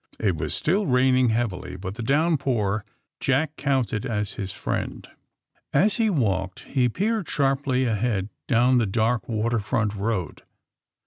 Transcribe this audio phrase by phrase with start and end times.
[0.19, 2.83] ''It was still raining heavily, but the downpour
[3.19, 5.07] Jack counted as his friend.
[5.73, 10.41] As he walked he peered sharply ahead down the dark water front road.